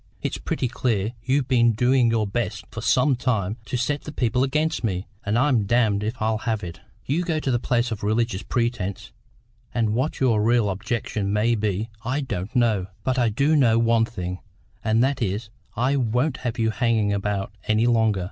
It's 0.23 0.39
pretty 0.39 0.67
clear 0.67 1.13
you've 1.23 1.47
been 1.47 1.73
doing 1.73 2.09
your 2.09 2.25
best 2.25 2.65
for 2.71 2.81
some 2.81 3.15
time 3.15 3.57
to 3.65 3.77
set 3.77 4.01
the 4.01 4.11
people 4.11 4.43
against 4.43 4.83
me, 4.83 5.05
and 5.23 5.37
I'm 5.37 5.67
damned 5.67 6.03
if 6.03 6.19
I'll 6.19 6.39
have 6.39 6.63
it! 6.63 6.79
You 7.05 7.21
go 7.23 7.39
to 7.39 7.51
the 7.51 7.59
place 7.59 7.91
on 7.91 7.99
religious 8.01 8.41
pretences, 8.41 9.11
and 9.75 9.93
what 9.93 10.19
your 10.19 10.41
real 10.41 10.69
object 10.69 11.15
may 11.17 11.53
be 11.53 11.91
I 12.03 12.21
don't 12.21 12.55
know; 12.55 12.87
but 13.03 13.19
I 13.19 13.29
do 13.29 13.55
know 13.55 13.77
one 13.77 14.05
thing, 14.05 14.39
and 14.83 15.03
that 15.03 15.21
is, 15.21 15.51
I 15.75 15.97
won't 15.97 16.37
have 16.37 16.57
you 16.57 16.71
hanging 16.71 17.13
about 17.13 17.53
any 17.67 17.85
longer. 17.85 18.19